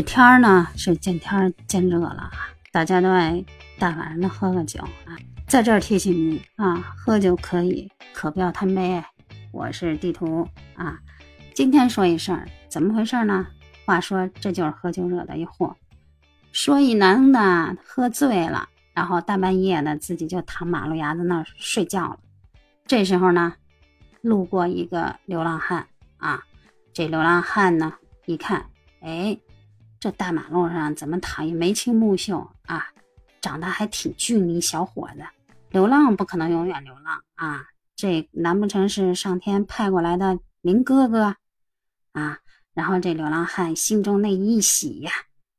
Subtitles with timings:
[0.00, 2.32] 这天儿呢是见天儿见热了啊，
[2.72, 3.44] 大家都爱
[3.78, 5.12] 大晚上的喝个酒啊。
[5.46, 9.04] 在这儿提醒你啊，喝酒可以，可不要贪杯。
[9.52, 10.98] 我是地图啊，
[11.54, 13.46] 今天说一事儿，怎么回事呢？
[13.84, 15.76] 话说这就是喝酒惹的一祸。
[16.50, 22.18] 说一男的喝醉了，然后大半夜的自己就躺马路牙子那儿睡觉了。
[22.86, 23.52] 这时候呢，
[24.22, 25.86] 路过一个流浪汉
[26.16, 26.42] 啊，
[26.94, 27.92] 这流浪汉呢
[28.24, 28.64] 一看，
[29.02, 29.38] 哎。
[30.00, 32.88] 这大马路上怎么躺一眉清目秀啊？
[33.42, 35.22] 长得还挺俊一小伙子。
[35.68, 37.66] 流浪不可能永远流浪啊！
[37.94, 41.36] 这难不成是上天派过来的林哥哥
[42.12, 42.38] 啊？
[42.72, 45.12] 然后这流浪汉心中那一喜呀，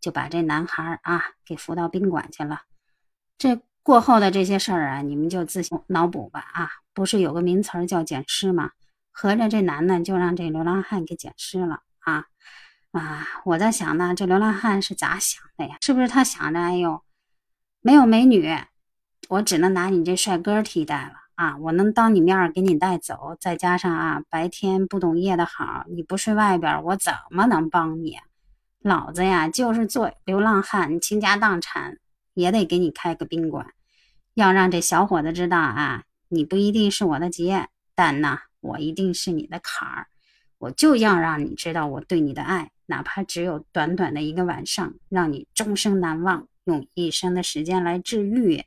[0.00, 2.60] 就把这男孩啊给扶到宾馆去了。
[3.38, 6.70] 这过后的这些事儿啊，你们就自行脑补吧啊！
[6.92, 8.72] 不是有个名词叫捡尸吗？
[9.10, 12.26] 合着这男的就让这流浪汉给捡尸了啊！
[12.98, 15.76] 啊，我在想呢，这流浪汉是咋想的呀？
[15.80, 17.02] 是不是他想着，哎呦，
[17.82, 18.56] 没有美女，
[19.28, 21.56] 我只能拿你这帅哥替代了啊！
[21.58, 28.18] 我能当你面给你带走，再加上啊，白天不懂夜的好，你不睡外边，我怎么能帮你？
[28.80, 31.98] 老子呀，就是做流浪汉，倾家荡产
[32.34, 33.66] 也得给你开个宾馆，
[34.34, 40.06] 要让这小伙子知道啊，你不一定是我的劫，但呢，我一定是你的坎儿，
[40.58, 42.70] 我就要让你知道我对你的爱。
[42.86, 48.64] 哪怕只有短短的一个晚上，让你终生难忘，用一生的时间来治愈。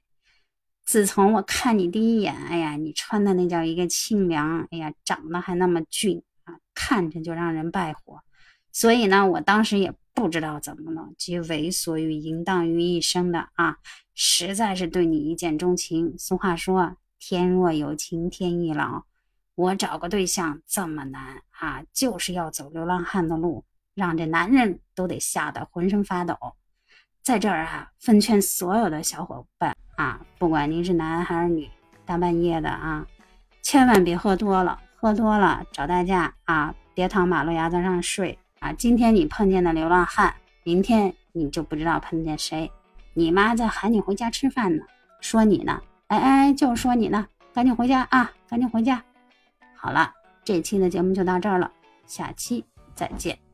[0.84, 8.20] 自从我看你第一眼，哎呀，你穿的那叫一个清凉，哎呀，长得还那么俊啊，看着就让人败火。
[8.72, 13.78] 所以呢，我当时也不知道怎么了，集猥琐与淫荡于一身的啊，
[14.16, 16.18] 实在是对你一见钟情。
[16.18, 19.06] 俗话说，天若有情天亦老，
[19.60, 23.66] 我找个对象这么难啊，就是要走流浪汉的路。
[23.94, 26.38] 让这男人都得吓得浑身发抖，
[27.22, 31.70] 在这儿啊，奉劝所有的小伙伴啊，不管您是男还是女，
[32.06, 33.06] 大半夜的啊，
[33.62, 38.72] 千万别喝多了，喝多了找代驾啊，别躺马路牙子上睡啊。
[38.72, 42.72] 今天你碰见的流浪汉，明天你就不知道碰见谁。
[43.14, 44.86] 你妈在喊你回家吃饭呢，
[45.20, 49.04] 说你呢，哎哎，就说你呢，赶紧回家啊，赶紧回家。
[49.82, 50.14] 好了，
[50.44, 51.72] 这期的节目就到这儿了，
[52.06, 53.49] 下期再见。